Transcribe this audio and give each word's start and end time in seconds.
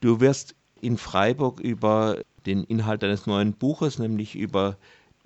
Du 0.00 0.20
wirst 0.20 0.54
in 0.80 0.96
Freiburg 0.96 1.60
über 1.60 2.18
den 2.46 2.64
Inhalt 2.64 3.02
deines 3.02 3.26
neuen 3.26 3.52
Buches, 3.52 3.98
nämlich 3.98 4.36
über 4.36 4.76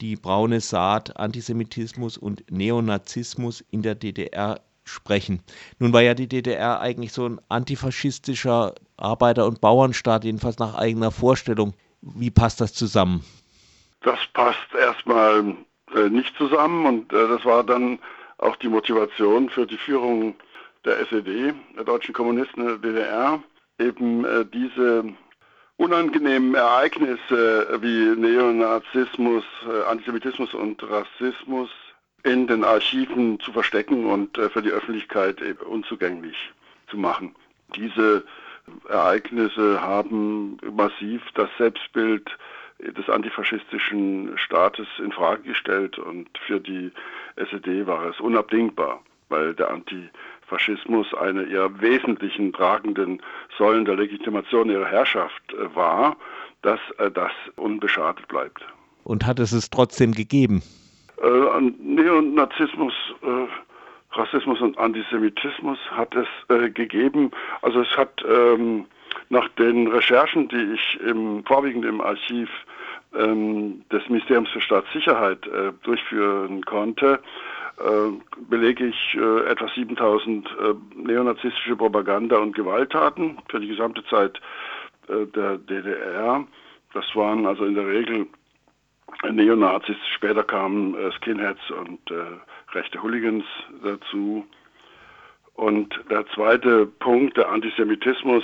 die 0.00 0.16
braune 0.16 0.60
Saat 0.60 1.16
Antisemitismus 1.16 2.16
und 2.16 2.50
Neonazismus 2.50 3.62
in 3.70 3.82
der 3.82 3.94
DDR 3.94 4.60
sprechen. 4.84 5.42
Nun 5.78 5.92
war 5.92 6.02
ja 6.02 6.14
die 6.14 6.26
DDR 6.26 6.80
eigentlich 6.80 7.12
so 7.12 7.26
ein 7.26 7.40
antifaschistischer 7.48 8.74
Arbeiter- 8.96 9.46
und 9.46 9.60
Bauernstaat, 9.60 10.24
jedenfalls 10.24 10.58
nach 10.58 10.74
eigener 10.74 11.10
Vorstellung. 11.10 11.74
Wie 12.00 12.30
passt 12.30 12.60
das 12.60 12.74
zusammen? 12.74 13.24
Das 14.00 14.18
passt 14.32 14.74
erstmal 14.76 15.54
äh, 15.94 16.08
nicht 16.08 16.34
zusammen 16.36 16.86
und 16.86 17.12
äh, 17.12 17.28
das 17.28 17.44
war 17.44 17.62
dann 17.62 18.00
auch 18.38 18.56
die 18.56 18.68
Motivation 18.68 19.48
für 19.50 19.66
die 19.66 19.76
Führung 19.76 20.34
der 20.84 20.98
SED, 21.00 21.54
der 21.76 21.84
deutschen 21.84 22.12
Kommunisten 22.12 22.66
der 22.66 22.78
DDR, 22.78 23.40
eben 23.82 24.24
äh, 24.24 24.44
diese 24.44 25.04
unangenehmen 25.76 26.54
Ereignisse 26.54 27.78
wie 27.80 28.20
Neonazismus, 28.20 29.44
äh, 29.68 29.82
Antisemitismus 29.90 30.54
und 30.54 30.82
Rassismus 30.88 31.70
in 32.24 32.46
den 32.46 32.62
Archiven 32.62 33.40
zu 33.40 33.52
verstecken 33.52 34.06
und 34.06 34.38
äh, 34.38 34.48
für 34.50 34.62
die 34.62 34.70
Öffentlichkeit 34.70 35.40
unzugänglich 35.62 36.36
zu 36.88 36.96
machen. 36.96 37.34
Diese 37.74 38.24
Ereignisse 38.88 39.80
haben 39.80 40.56
massiv 40.72 41.22
das 41.34 41.48
Selbstbild 41.58 42.30
des 42.78 43.08
antifaschistischen 43.08 44.36
Staates 44.36 44.86
in 44.98 45.12
Frage 45.12 45.42
gestellt 45.42 45.98
und 45.98 46.28
für 46.46 46.60
die 46.60 46.90
SED 47.36 47.86
war 47.86 48.06
es 48.06 48.20
unabdingbar, 48.20 49.02
weil 49.28 49.54
der 49.54 49.70
Antifaschismus 50.52 51.06
eine 51.14 51.44
ihrer 51.44 51.80
wesentlichen 51.80 52.52
tragenden 52.52 53.22
Säulen 53.56 53.84
der 53.84 53.96
Legitimation 53.96 54.70
ihrer 54.70 54.86
Herrschaft 54.86 55.42
äh, 55.52 55.74
war, 55.74 56.16
dass 56.62 56.78
äh, 56.98 57.10
das 57.10 57.32
unbeschadet 57.56 58.26
bleibt. 58.28 58.64
Und 59.04 59.26
hat 59.26 59.38
es 59.38 59.52
es 59.52 59.70
trotzdem 59.70 60.12
gegeben? 60.12 60.62
Äh, 61.22 61.60
Neonazismus, 61.82 62.92
äh, 63.22 64.16
Rassismus 64.16 64.60
und 64.60 64.78
Antisemitismus 64.78 65.78
hat 65.90 66.14
es 66.14 66.28
äh, 66.48 66.70
gegeben. 66.70 67.30
Also 67.62 67.80
es 67.80 67.96
hat 67.96 68.22
ähm, 68.28 68.84
nach 69.30 69.48
den 69.58 69.88
Recherchen, 69.88 70.48
die 70.48 70.74
ich 70.74 71.00
im, 71.00 71.44
vorwiegend 71.44 71.84
im 71.86 72.00
Archiv 72.00 72.50
ähm, 73.18 73.82
des 73.90 74.06
Ministeriums 74.08 74.50
für 74.50 74.60
Staatssicherheit 74.60 75.46
äh, 75.46 75.72
durchführen 75.82 76.62
konnte, 76.64 77.20
belege 78.48 78.86
ich 78.86 79.14
äh, 79.14 79.50
etwa 79.50 79.68
7000 79.68 80.48
neonazistische 80.94 81.76
Propaganda- 81.76 82.38
und 82.38 82.54
Gewalttaten 82.54 83.38
für 83.48 83.60
die 83.60 83.68
gesamte 83.68 84.04
Zeit 84.04 84.40
der 85.08 85.58
DDR. 85.58 86.46
Das 86.94 87.04
waren 87.14 87.46
also 87.46 87.64
in 87.64 87.74
der 87.74 87.86
Regel 87.86 88.28
Neonazis, 89.30 89.96
später 90.14 90.42
kamen 90.42 90.94
äh, 90.94 91.12
Skinheads 91.12 91.70
und 91.70 92.10
äh, 92.10 92.74
rechte 92.74 93.02
Hooligans 93.02 93.44
dazu. 93.84 94.44
Und 95.54 96.00
der 96.10 96.26
zweite 96.28 96.86
Punkt, 96.86 97.36
der 97.36 97.50
Antisemitismus, 97.50 98.42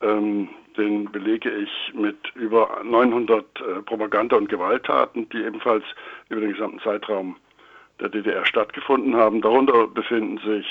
ähm, 0.00 0.48
den 0.76 1.10
belege 1.10 1.50
ich 1.50 1.94
mit 1.94 2.16
über 2.34 2.80
900 2.82 3.44
äh, 3.60 3.82
Propaganda- 3.82 4.36
und 4.36 4.48
Gewalttaten, 4.48 5.28
die 5.28 5.42
ebenfalls 5.42 5.84
über 6.28 6.40
den 6.40 6.52
gesamten 6.52 6.80
Zeitraum 6.80 7.36
der 8.00 8.08
DDR 8.08 8.44
stattgefunden 8.44 9.16
haben. 9.16 9.40
Darunter 9.40 9.86
befinden 9.86 10.38
sich 10.38 10.66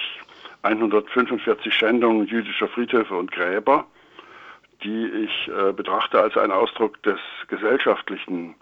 145 0.64 1.74
Schändungen 1.74 2.28
jüdischer 2.28 2.68
Friedhöfe 2.68 3.16
und 3.16 3.32
Gräber, 3.32 3.86
die 4.84 5.06
ich 5.06 5.48
äh, 5.48 5.72
betrachte 5.74 6.20
als 6.20 6.38
einen 6.38 6.52
Ausdruck 6.52 7.02
des 7.04 7.20
gesellschaftlichen 7.48 8.56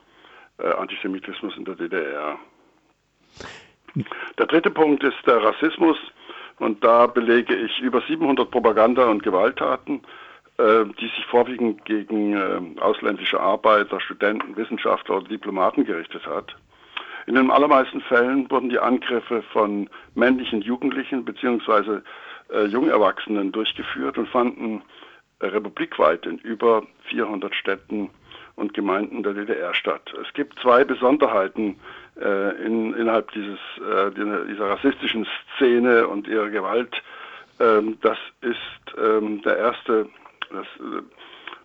äh, 0.57 0.67
Antisemitismus 0.67 1.55
in 1.57 1.65
der 1.65 1.75
DDR. 1.75 2.37
Der 4.37 4.45
dritte 4.47 4.71
Punkt 4.71 5.03
ist 5.03 5.17
der 5.25 5.43
Rassismus 5.43 5.97
und 6.59 6.83
da 6.83 7.07
belege 7.07 7.55
ich 7.55 7.79
über 7.79 8.01
700 8.01 8.49
Propaganda- 8.49 9.09
und 9.09 9.23
Gewalttaten, 9.23 10.01
äh, 10.57 10.85
die 10.99 11.07
sich 11.07 11.25
vorwiegend 11.27 11.83
gegen 11.85 12.33
äh, 12.33 12.81
ausländische 12.81 13.39
Arbeiter, 13.39 13.99
Studenten, 13.99 14.55
Wissenschaftler 14.55 15.17
oder 15.17 15.27
Diplomaten 15.27 15.85
gerichtet 15.85 16.25
hat. 16.25 16.55
In 17.25 17.35
den 17.35 17.51
allermeisten 17.51 18.01
Fällen 18.01 18.49
wurden 18.51 18.69
die 18.69 18.79
Angriffe 18.79 19.43
von 19.53 19.89
männlichen 20.15 20.61
Jugendlichen 20.61 21.23
bzw. 21.23 21.99
Äh, 22.51 22.65
Jungerwachsenen 22.65 23.51
durchgeführt 23.51 24.17
und 24.17 24.27
fanden 24.27 24.81
äh, 25.39 25.47
republikweit 25.47 26.25
in 26.25 26.37
über 26.39 26.83
400 27.09 27.55
Städten 27.55 28.09
und 28.55 28.73
Gemeinden 28.73 29.23
der 29.23 29.33
DDR 29.33 29.73
statt. 29.73 30.13
Es 30.21 30.31
gibt 30.33 30.59
zwei 30.59 30.83
Besonderheiten 30.83 31.79
äh, 32.21 32.63
in, 32.63 32.93
innerhalb 32.93 33.31
dieses, 33.31 33.59
äh, 33.79 34.11
dieser 34.11 34.69
rassistischen 34.69 35.25
Szene 35.55 36.07
und 36.07 36.27
ihrer 36.27 36.49
Gewalt. 36.49 37.01
Ähm, 37.59 37.97
das 38.01 38.17
ist 38.41 38.57
ähm, 38.97 39.41
der 39.41 39.57
erste, 39.57 40.07
das, 40.51 40.67
äh, 40.79 41.01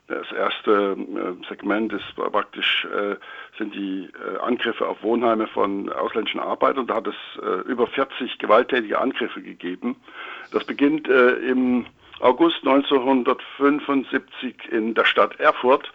das 0.08 0.32
erste 0.32 0.96
äh, 0.96 1.34
Segment 1.48 1.92
ist 1.92 2.16
praktisch 2.16 2.84
äh, 2.86 3.14
sind 3.58 3.74
die 3.74 4.08
äh, 4.08 4.38
Angriffe 4.38 4.88
auf 4.88 5.02
Wohnheime 5.02 5.46
von 5.48 5.92
ausländischen 5.92 6.40
Arbeitern. 6.40 6.86
Da 6.86 6.94
hat 6.96 7.06
es 7.06 7.14
über 7.66 7.86
40 7.86 8.38
gewalttätige 8.38 8.98
Angriffe 8.98 9.42
gegeben. 9.42 9.96
Das 10.52 10.64
beginnt 10.64 11.06
im 11.08 11.84
August 12.20 12.66
1975 12.66 14.72
in 14.72 14.94
der 14.94 15.04
Stadt 15.04 15.38
Erfurt 15.38 15.92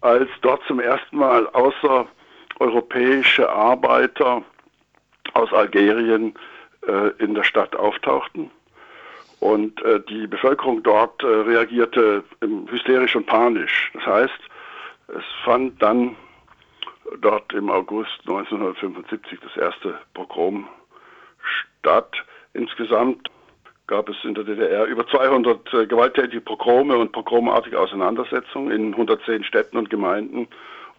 als 0.00 0.30
dort 0.40 0.62
zum 0.66 0.80
ersten 0.80 1.18
Mal 1.18 1.46
außereuropäische 1.48 3.50
Arbeiter 3.50 4.42
aus 5.34 5.52
Algerien 5.52 6.32
in 7.18 7.34
der 7.34 7.44
Stadt 7.44 7.76
auftauchten. 7.76 8.50
Und 9.42 9.82
äh, 9.82 9.98
die 10.08 10.28
Bevölkerung 10.28 10.84
dort 10.84 11.20
äh, 11.24 11.26
reagierte 11.26 12.22
hysterisch 12.70 13.16
und 13.16 13.26
panisch. 13.26 13.90
Das 13.92 14.06
heißt, 14.06 14.40
es 15.08 15.24
fand 15.44 15.82
dann 15.82 16.14
dort 17.20 17.52
im 17.52 17.68
August 17.68 18.20
1975 18.20 19.40
das 19.40 19.56
erste 19.56 19.98
Pogrom 20.14 20.68
statt. 21.40 22.14
Insgesamt 22.54 23.32
gab 23.88 24.08
es 24.08 24.14
in 24.22 24.34
der 24.34 24.44
DDR 24.44 24.84
über 24.84 25.04
200 25.08 25.74
äh, 25.74 25.86
gewalttätige 25.88 26.40
Pogrome 26.40 26.96
und 26.96 27.10
pogromartige 27.10 27.80
Auseinandersetzungen 27.80 28.70
in 28.70 28.92
110 28.92 29.42
Städten 29.42 29.76
und 29.76 29.90
Gemeinden. 29.90 30.46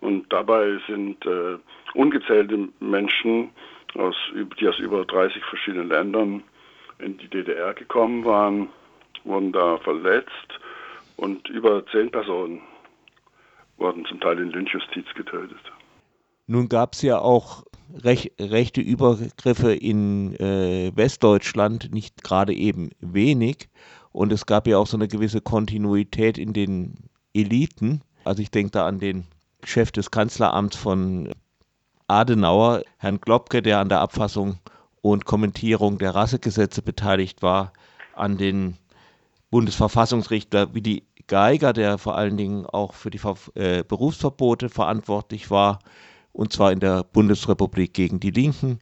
Und 0.01 0.25
dabei 0.33 0.81
sind 0.85 1.25
äh, 1.25 1.57
ungezählte 1.93 2.67
Menschen, 2.81 3.51
aus, 3.97 4.17
die 4.59 4.67
aus 4.67 4.79
über 4.79 5.05
30 5.05 5.41
verschiedenen 5.45 5.87
Ländern 5.87 6.43
in 7.03 7.17
die 7.17 7.27
DDR 7.27 7.73
gekommen 7.73 8.25
waren, 8.25 8.69
wurden 9.23 9.51
da 9.51 9.77
verletzt 9.79 10.59
und 11.17 11.47
über 11.49 11.85
zehn 11.87 12.11
Personen 12.11 12.61
wurden 13.77 14.05
zum 14.05 14.19
Teil 14.19 14.39
in 14.39 14.49
Lynchjustiz 14.49 15.05
getötet. 15.15 15.59
Nun 16.47 16.69
gab 16.69 16.93
es 16.93 17.01
ja 17.01 17.19
auch 17.19 17.63
rech, 18.03 18.31
rechte 18.39 18.81
Übergriffe 18.81 19.73
in 19.73 20.35
äh, 20.35 20.91
Westdeutschland, 20.95 21.93
nicht 21.93 22.23
gerade 22.23 22.53
eben 22.53 22.89
wenig. 22.99 23.69
Und 24.11 24.31
es 24.31 24.45
gab 24.45 24.67
ja 24.67 24.77
auch 24.77 24.87
so 24.87 24.97
eine 24.97 25.07
gewisse 25.07 25.41
Kontinuität 25.41 26.37
in 26.37 26.53
den 26.53 26.95
Eliten. 27.33 28.01
Also 28.25 28.41
ich 28.41 28.51
denke 28.51 28.71
da 28.71 28.85
an 28.85 28.99
den 28.99 29.25
Chef 29.63 29.91
des 29.91 30.11
Kanzleramts 30.11 30.75
von 30.75 31.29
Adenauer, 32.07 32.83
Herrn 32.97 33.19
Globke, 33.21 33.61
der 33.61 33.79
an 33.79 33.89
der 33.89 34.01
Abfassung 34.01 34.59
und 35.03 35.25
Kommentierung 35.25 35.97
der 35.97 36.15
Rassegesetze 36.15 36.81
beteiligt 36.81 37.41
war, 37.41 37.73
an 38.15 38.37
den 38.37 38.77
Bundesverfassungsrichter 39.51 40.73
Willi 40.73 41.03
Geiger, 41.27 41.73
der 41.73 41.97
vor 41.97 42.15
allen 42.15 42.37
Dingen 42.37 42.65
auch 42.65 42.93
für 42.93 43.09
die 43.09 43.19
äh, 43.55 43.83
Berufsverbote 43.83 44.69
verantwortlich 44.69 45.51
war, 45.51 45.79
und 46.31 46.53
zwar 46.53 46.71
in 46.71 46.79
der 46.79 47.03
Bundesrepublik 47.03 47.93
gegen 47.93 48.21
die 48.21 48.31
Linken. 48.31 48.79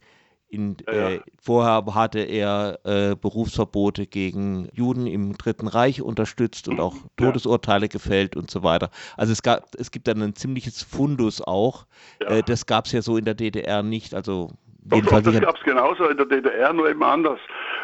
In, 0.48 0.76
ja. 0.86 1.10
äh, 1.10 1.20
vorher 1.40 1.84
hatte 1.94 2.20
er 2.20 2.78
äh, 2.84 3.16
Berufsverbote 3.16 4.06
gegen 4.06 4.68
Juden 4.74 5.06
im 5.08 5.36
Dritten 5.36 5.66
Reich 5.66 6.02
unterstützt 6.02 6.68
und 6.68 6.78
auch 6.78 6.94
Todesurteile 7.16 7.86
ja. 7.86 7.88
gefällt 7.88 8.36
und 8.36 8.50
so 8.50 8.62
weiter. 8.62 8.90
Also 9.16 9.32
es, 9.32 9.42
gab, 9.42 9.74
es 9.76 9.90
gibt 9.90 10.06
dann 10.06 10.22
ein 10.22 10.36
ziemliches 10.36 10.82
Fundus 10.82 11.40
auch. 11.40 11.86
Ja. 12.20 12.28
Äh, 12.28 12.42
das 12.42 12.66
gab 12.66 12.86
es 12.86 12.92
ja 12.92 13.02
so 13.02 13.16
in 13.16 13.24
der 13.24 13.34
DDR 13.34 13.82
nicht. 13.82 14.14
Also 14.14 14.50
doch, 14.84 15.00
doch, 15.00 15.22
das 15.22 15.40
gab 15.40 15.56
es 15.56 15.62
genauso 15.62 16.08
in 16.08 16.16
der 16.16 16.26
DDR, 16.26 16.72
nur 16.72 16.90
eben 16.90 17.02
anders. 17.02 17.40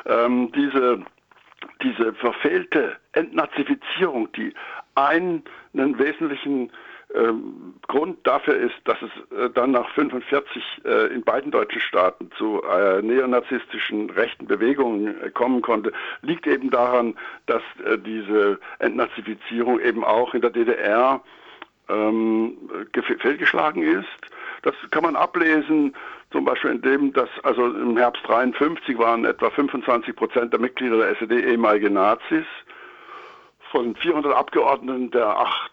Ähm, 0.07 0.51
diese, 0.53 1.01
diese 1.83 2.13
verfehlte 2.15 2.97
Entnazifizierung, 3.13 4.31
die 4.33 4.55
einen 4.95 5.43
wesentlichen 5.73 6.71
ähm, 7.15 7.75
Grund 7.87 8.27
dafür 8.27 8.57
ist, 8.57 8.77
dass 8.85 8.99
es 9.01 9.39
äh, 9.39 9.49
dann 9.51 9.71
nach 9.71 9.89
45 9.95 10.63
äh, 10.85 11.07
in 11.15 11.23
beiden 11.23 11.51
deutschen 11.51 11.81
Staaten 11.81 12.31
zu 12.37 12.63
äh, 12.63 13.01
neonazistischen 13.01 14.11
rechten 14.11 14.47
Bewegungen 14.47 15.21
äh, 15.23 15.31
kommen 15.31 15.63
konnte, 15.63 15.93
liegt 16.21 16.47
eben 16.47 16.71
daran, 16.71 17.15
dass 17.47 17.63
äh, 17.85 17.97
diese 17.97 18.61
Entnazifizierung 18.79 19.81
eben 19.81 20.05
auch 20.05 20.35
in 20.35 20.43
der 20.43 20.51
DDR 20.51 21.23
ähm, 21.89 22.59
fehlgeschlagen 23.21 23.83
ist. 23.83 24.28
Das 24.69 24.91
kann 24.91 25.03
man 25.03 25.17
ablesen, 25.17 25.95
zum 26.31 26.45
Beispiel 26.45 26.73
in 26.73 26.83
dem, 26.83 27.13
dass 27.15 27.31
also 27.43 27.69
im 27.69 27.97
Herbst 27.97 28.21
53 28.27 28.99
waren 28.99 29.25
etwa 29.25 29.49
25 29.49 30.15
Prozent 30.15 30.53
der 30.53 30.61
Mitglieder 30.61 30.99
der 30.99 31.17
SED 31.17 31.41
ehemalige 31.41 31.89
Nazis 31.89 32.45
von 33.71 33.97
400 33.97 34.35
Abgeordneten 34.35 35.11
der 35.11 35.27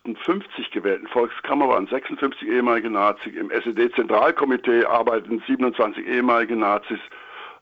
58 0.06 0.72
gewählten 0.72 1.08
Volkskammer 1.08 1.68
waren 1.68 1.88
56 1.88 2.48
ehemalige 2.48 2.90
Nazis. 2.90 3.36
Im 3.36 3.52
SED-Zentralkomitee 3.52 4.86
arbeiten 4.86 5.44
27 5.46 6.08
ehemalige 6.08 6.56
Nazis. 6.56 7.00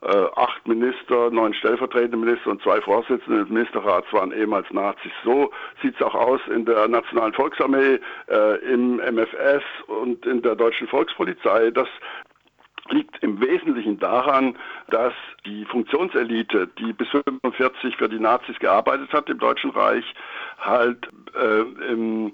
Äh, 0.06 0.28
acht 0.36 0.68
Minister, 0.68 1.32
neun 1.32 1.54
stellvertretende 1.54 2.18
Minister 2.18 2.52
und 2.52 2.62
zwei 2.62 2.82
Vorsitzende 2.82 3.40
des 3.40 3.50
Ministerrats 3.50 4.12
waren 4.12 4.34
ehemals 4.34 4.70
Nazis. 4.72 5.14
So 5.24 5.50
sieht 5.82 5.96
es 5.96 6.02
auch 6.02 6.14
aus 6.14 6.42
in 6.54 6.66
der 6.66 6.90
Nationalen 6.90 7.34
Volksarmee, 7.34 8.00
äh, 8.28 8.58
im 8.66 8.98
MFS 8.98 9.64
und 9.88 10.26
in 10.26 10.42
der 10.42 10.56
deutschen 10.56 10.90
Volkspolizei. 10.90 11.72
Das 11.72 11.88
liegt 12.90 13.22
im 13.24 13.40
Wesentlichen 13.42 14.00
daran, 14.00 14.56
dass 14.90 15.14
die 15.46 15.66
Funktionselite, 15.66 16.68
die 16.78 16.94
bis 16.94 17.08
1945 17.08 17.98
für 17.98 18.10
die 18.10 18.20
Nazis 18.20 18.60
gearbeitet 18.60 19.12
hat 19.14 19.30
im 19.30 19.40
Deutschen 19.40 19.72
Reich, 19.72 20.06
halt 20.60 21.10
äh, 21.36 21.92
im, 21.92 22.34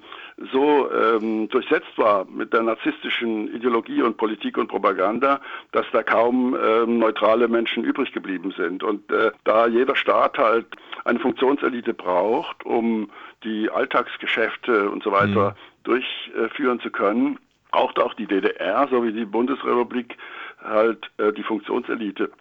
so 0.51 0.90
ähm, 0.92 1.50
durchsetzt 1.50 1.98
war 1.98 2.25
mit 2.25 2.54
der 2.54 2.63
narzisstischen 2.63 3.54
Ideologie 3.54 4.01
und 4.01 4.18
Politik 4.18 4.57
und 4.57 4.68
Propaganda, 4.68 5.40
dass 5.72 5.86
da 5.92 6.01
kaum 6.04 6.56
ähm, 6.56 7.00
neutrale 7.00 7.48
Menschen 7.48 7.84
übrig 7.84 8.12
geblieben 8.12 8.54
sind. 8.57 8.84
Und 8.84 9.12
äh, 9.12 9.31
da 9.44 9.68
jeder 9.68 9.95
Staat 9.95 10.38
halt 10.38 10.66
eine 11.06 11.19
Funktionselite 11.19 11.94
braucht, 11.94 12.66
um 12.66 13.10
die 13.44 13.69
Alltagsgeschäfte 13.69 14.90
und 14.90 15.04
so 15.04 15.12
weiter 15.12 15.52
mhm. 15.52 15.84
durchführen 15.84 16.80
zu 16.80 16.90
können, 16.90 17.40
braucht 17.71 18.00
auch 18.00 18.13
die 18.16 18.27
DDR 18.27 18.88
sowie 18.89 19.12
die 19.12 19.25
Bundesrepublik 19.25 20.18
halt 20.63 21.10
äh, 21.18 21.31
die 21.31 21.44
Funktionselite. 21.44 22.31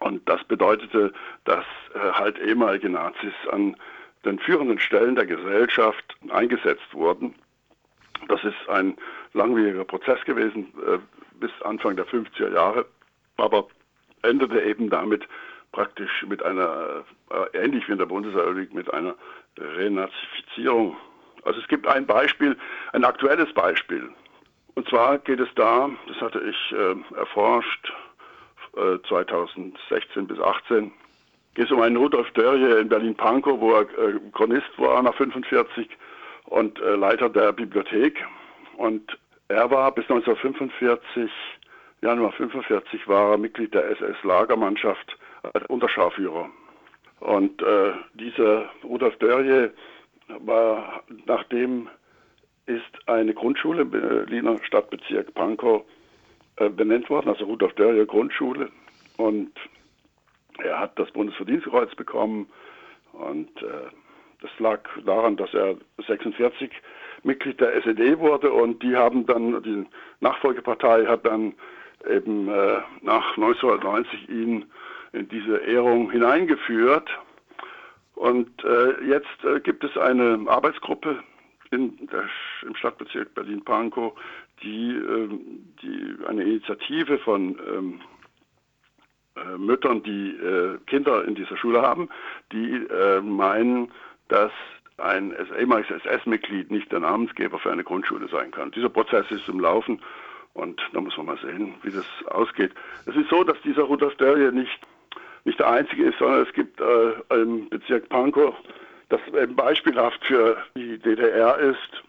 Und 0.00 0.26
das 0.28 0.42
bedeutete, 0.44 1.12
dass 1.44 1.64
äh, 1.94 1.98
halt 2.12 2.38
ehemalige 2.38 2.88
Nazis 2.88 3.34
an 3.52 3.76
den 4.24 4.38
führenden 4.38 4.78
Stellen 4.78 5.14
der 5.14 5.26
Gesellschaft 5.26 6.16
eingesetzt 6.30 6.92
wurden. 6.92 7.34
Das 8.28 8.42
ist 8.44 8.68
ein 8.68 8.96
langwieriger 9.34 9.84
Prozess 9.84 10.22
gewesen 10.24 10.72
äh, 10.86 10.98
bis 11.40 11.50
Anfang 11.62 11.96
der 11.96 12.06
50er 12.06 12.52
Jahre, 12.54 12.86
aber 13.36 13.66
endete 14.22 14.62
eben 14.62 14.88
damit 14.88 15.28
praktisch 15.72 16.24
mit 16.26 16.42
einer, 16.42 17.04
äh, 17.30 17.64
ähnlich 17.64 17.86
wie 17.88 17.92
in 17.92 17.98
der 17.98 18.06
Bundesrepublik, 18.06 18.72
mit 18.72 18.92
einer 18.94 19.14
Renazifizierung. 19.58 20.96
Also 21.42 21.60
es 21.60 21.68
gibt 21.68 21.86
ein 21.86 22.06
Beispiel, 22.06 22.56
ein 22.92 23.04
aktuelles 23.04 23.52
Beispiel. 23.52 24.08
Und 24.74 24.88
zwar 24.88 25.18
geht 25.18 25.40
es 25.40 25.48
da, 25.54 25.88
das 26.08 26.20
hatte 26.20 26.40
ich 26.40 26.72
äh, 26.72 27.16
erforscht, 27.16 27.92
äh, 28.76 28.98
2016 29.08 30.26
bis 30.26 30.36
2018, 30.38 30.92
geht 31.54 31.66
es 31.66 31.70
um 31.70 31.80
einen 31.80 31.96
Rudolf 31.96 32.30
Dörje 32.32 32.78
in 32.78 32.88
Berlin-Pankow, 32.88 33.60
wo 33.60 33.72
er 33.74 33.82
äh, 33.82 34.18
Chronist 34.32 34.70
war 34.76 35.02
nach 35.02 35.14
45 35.14 35.88
und 36.46 36.80
äh, 36.80 36.96
Leiter 36.96 37.28
der 37.28 37.52
Bibliothek. 37.52 38.24
Und 38.76 39.16
er 39.48 39.70
war 39.70 39.92
bis 39.92 40.04
1945, 40.10 41.30
Januar 42.02 42.32
45, 42.32 43.06
war 43.06 43.32
er 43.32 43.38
Mitglied 43.38 43.72
der 43.72 43.90
SS-Lagermannschaft 43.90 45.16
als 45.52 45.64
Unterscharführer. 45.66 46.50
Und 47.20 47.62
äh, 47.62 47.92
dieser 48.14 48.68
Rudolf 48.82 49.16
Dörje 49.18 49.72
war, 50.40 51.02
nachdem 51.26 51.88
ist 52.66 53.08
eine 53.08 53.34
Grundschule 53.34 53.82
im 53.82 53.90
Berliner 53.90 54.58
Stadtbezirk 54.64 55.34
Pankow 55.34 55.84
äh, 56.56 56.68
benannt 56.68 57.10
worden, 57.10 57.28
also 57.28 57.44
Rudolf 57.44 57.74
Dörrier 57.74 58.06
Grundschule. 58.06 58.70
Und 59.16 59.52
er 60.58 60.78
hat 60.78 60.98
das 60.98 61.10
Bundesverdienstkreuz 61.10 61.94
bekommen 61.94 62.48
und 63.12 63.50
äh, 63.62 63.90
das 64.40 64.50
lag 64.58 64.80
daran, 65.04 65.36
dass 65.36 65.52
er 65.54 65.76
46 66.06 66.70
Mitglied 67.22 67.60
der 67.60 67.74
SED 67.76 68.18
wurde 68.18 68.52
und 68.52 68.82
die 68.82 68.94
haben 68.94 69.26
dann, 69.26 69.62
die 69.62 69.86
Nachfolgepartei 70.20 71.06
hat 71.06 71.24
dann 71.24 71.54
eben 72.08 72.48
äh, 72.48 72.80
nach 73.02 73.36
1990 73.36 74.28
ihn 74.28 74.66
in 75.12 75.28
diese 75.28 75.58
Ehrung 75.58 76.10
hineingeführt. 76.10 77.08
Und 78.14 78.50
äh, 78.64 79.02
jetzt 79.04 79.44
äh, 79.44 79.60
gibt 79.60 79.84
es 79.84 79.96
eine 79.96 80.44
Arbeitsgruppe 80.46 81.22
in 81.74 82.06
der, 82.06 82.28
im 82.62 82.74
Stadtbezirk 82.76 83.34
Berlin-Pankow, 83.34 84.12
die, 84.62 84.90
ähm, 84.90 85.40
die 85.82 86.16
eine 86.26 86.42
Initiative 86.42 87.18
von 87.18 87.58
ähm, 87.68 88.00
äh, 89.36 89.58
Müttern, 89.58 90.02
die 90.02 90.30
äh, 90.30 90.78
Kinder 90.86 91.24
in 91.24 91.34
dieser 91.34 91.56
Schule 91.56 91.82
haben, 91.82 92.08
die 92.52 92.72
äh, 92.72 93.20
meinen, 93.20 93.90
dass 94.28 94.52
ein 94.98 95.34
ehemaliges 95.58 96.02
SS-Mitglied 96.04 96.70
nicht 96.70 96.92
der 96.92 97.00
Namensgeber 97.00 97.58
für 97.58 97.72
eine 97.72 97.82
Grundschule 97.82 98.28
sein 98.28 98.52
kann. 98.52 98.70
Dieser 98.70 98.88
Prozess 98.88 99.28
ist 99.30 99.48
im 99.48 99.58
Laufen 99.58 100.00
und 100.52 100.80
da 100.92 101.00
muss 101.00 101.16
man 101.16 101.26
mal 101.26 101.38
sehen, 101.38 101.74
wie 101.82 101.90
das 101.90 102.06
ausgeht. 102.26 102.72
Es 103.06 103.16
ist 103.16 103.28
so, 103.28 103.42
dass 103.42 103.60
dieser 103.62 103.82
Rudolf 103.82 104.14
Dörje 104.16 104.52
nicht, 104.52 104.80
nicht 105.44 105.58
der 105.58 105.68
einzige 105.68 106.04
ist, 106.04 106.18
sondern 106.18 106.46
es 106.46 106.52
gibt 106.52 106.80
äh, 106.80 107.14
im 107.34 107.68
Bezirk 107.68 108.08
Pankow 108.08 108.54
das 109.08 109.20
eben 109.28 109.56
beispielhaft 109.56 110.24
für 110.24 110.56
die 110.76 110.98
DDR 110.98 111.58
ist. 111.58 112.02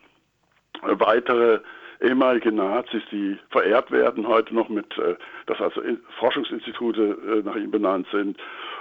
Weitere 0.81 1.59
ehemalige 2.01 2.51
Nazis, 2.51 3.03
die 3.11 3.37
verehrt 3.49 3.91
werden 3.91 4.27
heute 4.27 4.53
noch 4.53 4.69
mit, 4.69 4.97
äh, 4.97 5.15
dass 5.47 5.61
also 5.61 5.81
Forschungsinstitute 6.19 7.17
äh, 7.27 7.41
nach 7.47 7.55
ihm 7.55 7.71
benannt 7.71 8.07
sind 8.11 8.37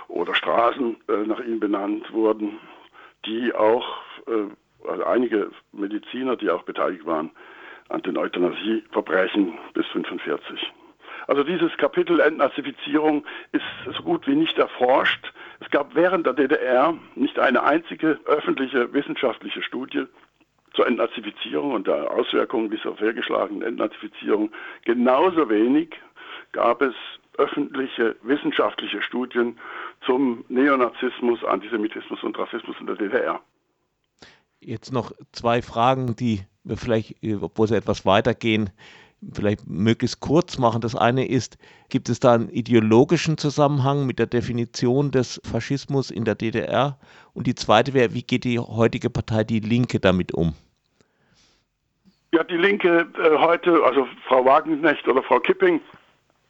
oder 0.08 0.34
Straßen 0.34 0.96
äh, 1.08 1.26
nach 1.26 1.40
ihm 1.40 1.60
benannt 1.60 2.12
wurden, 2.12 2.58
die 3.26 3.54
auch, 3.54 3.86
also 4.86 5.04
einige 5.04 5.50
Mediziner, 5.72 6.36
die 6.36 6.50
auch 6.50 6.62
beteiligt 6.64 7.06
waren 7.06 7.30
an 7.88 8.02
den 8.02 8.18
Euthanasieverbrechen 8.18 9.58
bis 9.72 9.86
1945. 9.86 10.72
Also 11.26 11.42
dieses 11.42 11.74
Kapitel 11.78 12.20
Entnazifizierung 12.20 13.24
ist 13.52 13.64
so 13.96 14.02
gut 14.02 14.26
wie 14.26 14.34
nicht 14.34 14.58
erforscht. 14.58 15.23
Es 15.74 15.80
gab 15.80 15.96
während 15.96 16.24
der 16.24 16.34
DDR 16.34 16.96
nicht 17.16 17.36
eine 17.36 17.64
einzige 17.64 18.20
öffentliche 18.26 18.92
wissenschaftliche 18.92 19.60
Studie 19.60 20.04
zur 20.72 20.86
Entnazifizierung 20.86 21.72
und 21.72 21.88
der 21.88 22.12
Auswirkungen 22.12 22.70
dieser 22.70 22.94
fehlgeschlagenen 22.94 23.62
Entnazifizierung. 23.62 24.52
Genauso 24.84 25.50
wenig 25.50 25.88
gab 26.52 26.80
es 26.80 26.94
öffentliche 27.38 28.14
wissenschaftliche 28.22 29.02
Studien 29.02 29.58
zum 30.06 30.44
Neonazismus, 30.48 31.42
Antisemitismus 31.42 32.22
und 32.22 32.38
Rassismus 32.38 32.76
in 32.78 32.86
der 32.86 32.94
DDR. 32.94 33.40
Jetzt 34.60 34.92
noch 34.92 35.10
zwei 35.32 35.60
Fragen, 35.60 36.14
die 36.14 36.42
wir 36.62 36.76
vielleicht, 36.76 37.16
obwohl 37.42 37.66
sie 37.66 37.76
etwas 37.76 38.06
weitergehen, 38.06 38.70
vielleicht 39.32 39.66
möglichst 39.66 40.20
kurz 40.20 40.58
machen. 40.58 40.80
Das 40.80 40.94
eine 40.94 41.26
ist, 41.26 41.58
gibt 41.88 42.08
es 42.08 42.20
da 42.20 42.34
einen 42.34 42.48
ideologischen 42.48 43.38
Zusammenhang 43.38 44.06
mit 44.06 44.18
der 44.18 44.26
Definition 44.26 45.10
des 45.10 45.40
Faschismus 45.44 46.10
in 46.10 46.24
der 46.24 46.34
DDR? 46.34 46.98
Und 47.32 47.46
die 47.46 47.54
zweite 47.54 47.94
wäre, 47.94 48.14
wie 48.14 48.22
geht 48.22 48.44
die 48.44 48.58
heutige 48.58 49.10
Partei 49.10 49.44
Die 49.44 49.60
Linke 49.60 50.00
damit 50.00 50.32
um? 50.32 50.54
Ja, 52.32 52.42
die 52.42 52.56
Linke 52.56 53.06
äh, 53.16 53.38
heute, 53.38 53.84
also 53.84 54.08
Frau 54.26 54.44
Wagenknecht 54.44 55.06
oder 55.06 55.22
Frau 55.22 55.38
Kipping, 55.38 55.80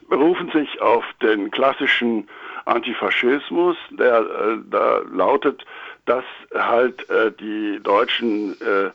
berufen 0.09 0.50
sich 0.50 0.81
auf 0.81 1.04
den 1.23 1.50
klassischen 1.50 2.26
Antifaschismus, 2.64 3.76
der 3.90 4.21
äh, 4.21 4.59
da 4.71 5.02
lautet, 5.12 5.64
dass 6.07 6.25
halt 6.54 7.09
äh, 7.11 7.33
die 7.33 7.81
Deutschen 7.83 8.52
äh, 8.61 8.90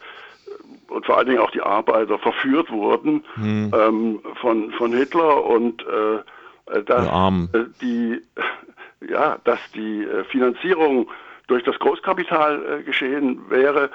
und 0.90 1.06
vor 1.06 1.18
allen 1.18 1.28
Dingen 1.28 1.40
auch 1.40 1.52
die 1.52 1.62
Arbeiter 1.62 2.18
verführt 2.20 2.72
wurden 2.72 3.24
hm. 3.36 3.72
ähm, 3.74 4.20
von, 4.42 4.72
von 4.72 4.94
Hitler 4.94 5.46
und 5.46 5.84
äh, 5.86 6.76
äh 6.78 6.84
dass 6.84 7.08
äh, 7.54 7.66
die 7.82 8.22
ja, 9.10 9.38
dass 9.44 9.60
die 9.74 10.04
äh, 10.04 10.24
Finanzierung 10.26 11.10
durch 11.48 11.64
das 11.64 11.78
Großkapital 11.80 12.80
äh, 12.80 12.84
geschehen 12.84 13.42
wäre 13.50 13.90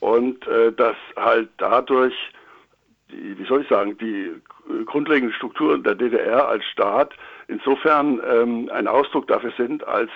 und 0.00 0.46
äh, 0.46 0.72
dass 0.72 0.96
halt 1.16 1.48
dadurch 1.58 2.14
die, 3.10 3.38
wie 3.38 3.44
soll 3.46 3.62
ich 3.62 3.68
sagen, 3.68 3.96
die 3.98 4.32
grundlegenden 4.84 5.34
Strukturen 5.34 5.82
der 5.82 5.94
DDR 5.94 6.48
als 6.48 6.64
Staat 6.64 7.14
insofern 7.48 8.20
ähm, 8.28 8.70
ein 8.72 8.88
Ausdruck 8.88 9.28
dafür 9.28 9.52
sind, 9.56 9.86
als 9.86 10.10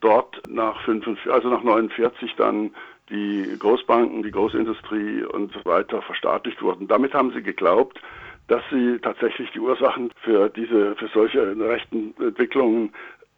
dort 0.00 0.40
nach 0.48 0.80
45, 0.82 1.30
also 1.30 1.48
nach 1.48 1.62
49 1.62 2.34
dann 2.36 2.74
die 3.10 3.56
Großbanken, 3.58 4.22
die 4.22 4.30
Großindustrie 4.30 5.24
und 5.24 5.52
so 5.52 5.64
weiter 5.64 6.00
verstaatlicht 6.02 6.62
wurden. 6.62 6.88
Damit 6.88 7.12
haben 7.12 7.32
sie 7.32 7.42
geglaubt, 7.42 8.00
dass 8.48 8.62
sie 8.70 8.98
tatsächlich 9.00 9.50
die 9.52 9.60
Ursachen 9.60 10.10
für 10.22 10.48
diese, 10.48 10.96
für 10.96 11.08
solche 11.08 11.56
rechten 11.58 12.14
Entwicklungen 12.20 12.92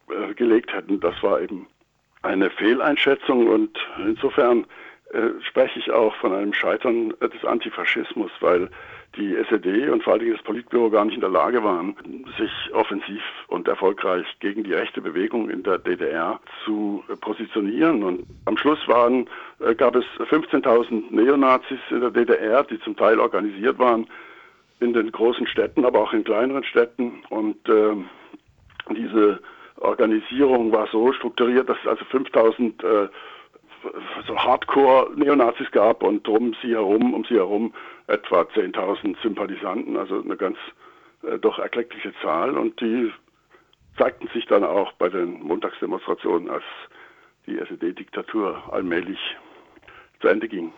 äh, 0.09 0.33
gelegt 0.33 0.73
hätten. 0.73 0.99
Das 0.99 1.21
war 1.21 1.41
eben 1.41 1.67
eine 2.21 2.49
Fehleinschätzung 2.49 3.47
und 3.47 3.77
insofern 3.99 4.65
äh, 5.11 5.29
spreche 5.47 5.79
ich 5.79 5.91
auch 5.91 6.15
von 6.15 6.33
einem 6.33 6.53
Scheitern 6.53 7.13
des 7.21 7.45
Antifaschismus, 7.45 8.31
weil 8.39 8.69
die 9.15 9.35
SED 9.35 9.89
und 9.89 10.03
vor 10.03 10.17
Dingen 10.17 10.33
das 10.33 10.43
Politbüro 10.43 10.89
gar 10.89 11.05
nicht 11.05 11.15
in 11.15 11.21
der 11.21 11.29
Lage 11.29 11.63
waren, 11.63 11.95
sich 12.37 12.51
offensiv 12.73 13.21
und 13.47 13.67
erfolgreich 13.67 14.25
gegen 14.39 14.63
die 14.63 14.73
rechte 14.73 15.01
Bewegung 15.01 15.49
in 15.49 15.63
der 15.63 15.77
DDR 15.77 16.39
zu 16.65 17.03
positionieren. 17.21 18.03
Und 18.03 18.25
am 18.45 18.57
Schluss 18.57 18.79
waren, 18.87 19.27
äh, 19.59 19.75
gab 19.75 19.95
es 19.95 20.05
15.000 20.17 21.11
Neonazis 21.11 21.79
in 21.91 22.01
der 22.01 22.11
DDR, 22.11 22.63
die 22.63 22.79
zum 22.79 22.95
Teil 22.95 23.19
organisiert 23.19 23.77
waren 23.77 24.07
in 24.79 24.93
den 24.93 25.11
großen 25.11 25.47
Städten, 25.47 25.85
aber 25.85 26.01
auch 26.01 26.13
in 26.13 26.23
kleineren 26.23 26.63
Städten. 26.63 27.23
Und 27.29 27.57
äh, 27.69 27.95
diese 28.95 29.39
Organisierung 29.77 30.71
war 30.71 30.87
so 30.91 31.13
strukturiert, 31.13 31.69
dass 31.69 31.77
also 31.85 32.03
5000 32.05 32.83
äh, 32.83 33.07
so 34.27 34.37
Hardcore-Neonazis 34.37 35.71
gab 35.71 36.03
und 36.03 36.27
um 36.27 36.55
sie 36.61 36.73
herum, 36.73 37.13
um 37.13 37.25
sie 37.25 37.35
herum 37.35 37.73
etwa 38.07 38.41
10.000 38.41 39.21
Sympathisanten, 39.21 39.97
also 39.97 40.21
eine 40.21 40.37
ganz 40.37 40.57
äh, 41.23 41.39
doch 41.39 41.59
erkleckliche 41.59 42.13
Zahl. 42.21 42.57
Und 42.57 42.79
die 42.81 43.11
zeigten 43.97 44.27
sich 44.33 44.45
dann 44.45 44.63
auch 44.63 44.91
bei 44.93 45.09
den 45.09 45.41
Montagsdemonstrationen, 45.43 46.49
als 46.49 46.63
die 47.45 47.57
SED-Diktatur 47.57 48.63
allmählich 48.71 49.19
zu 50.21 50.27
Ende 50.27 50.47
ging. 50.47 50.71